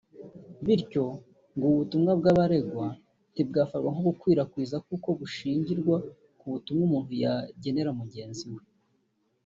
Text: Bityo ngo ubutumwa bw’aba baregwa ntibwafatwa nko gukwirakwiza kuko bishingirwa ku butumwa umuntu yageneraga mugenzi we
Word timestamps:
Bityo 0.65 1.05
ngo 1.55 1.65
ubutumwa 1.73 2.11
bw’aba 2.19 2.37
baregwa 2.39 2.87
ntibwafatwa 3.33 3.89
nko 3.93 4.03
gukwirakwiza 4.09 4.77
kuko 4.87 5.07
bishingirwa 5.19 5.95
ku 6.39 6.45
butumwa 6.51 6.81
umuntu 6.87 7.13
yageneraga 7.23 7.97
mugenzi 8.01 8.45
we 8.53 8.61